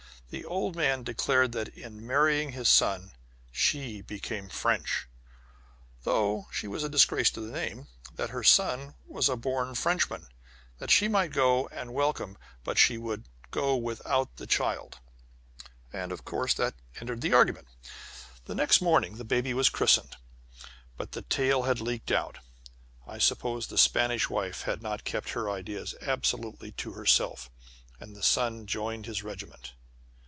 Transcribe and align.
The 0.33 0.45
old 0.45 0.77
man 0.77 1.03
declared 1.03 1.51
that 1.51 1.67
in 1.77 2.07
marrying 2.07 2.53
his 2.53 2.69
son 2.69 3.11
she 3.51 3.99
became 3.99 4.47
French, 4.47 5.09
though 6.03 6.47
she 6.53 6.69
was 6.69 6.85
a 6.85 6.87
disgrace 6.89 7.29
to 7.31 7.41
the 7.41 7.51
name, 7.51 7.89
that 8.15 8.29
her 8.29 8.41
son 8.41 8.95
was 9.05 9.27
a 9.27 9.35
born 9.35 9.75
Frenchman; 9.75 10.27
that 10.77 10.89
she 10.89 11.09
might 11.09 11.33
go, 11.33 11.67
and 11.67 11.93
welcome, 11.93 12.37
but 12.63 12.75
that 12.75 12.79
she 12.79 12.97
would 12.97 13.25
go 13.51 13.75
without 13.75 14.37
the 14.37 14.47
child, 14.47 14.99
and, 15.91 16.13
of 16.13 16.23
course, 16.23 16.53
that 16.53 16.75
ended 17.01 17.19
the 17.19 17.33
argument. 17.33 17.67
The 18.45 18.55
next 18.55 18.79
morning 18.79 19.17
the 19.17 19.25
baby 19.25 19.53
was 19.53 19.67
christened, 19.67 20.15
but 20.95 21.11
the 21.11 21.23
tale 21.23 21.63
had 21.63 21.81
leaked 21.81 22.09
out. 22.09 22.37
I 23.05 23.17
suppose 23.17 23.67
the 23.67 23.77
Spanish 23.77 24.29
wife 24.29 24.61
had 24.61 24.81
not 24.81 25.03
kept 25.03 25.31
her 25.31 25.49
ideas 25.49 25.93
absolutely 26.01 26.71
to 26.71 26.93
herself 26.93 27.49
and 27.99 28.15
the 28.15 28.23
son 28.23 28.65
joined 28.65 29.07
his 29.07 29.23
regiment. 29.23 29.73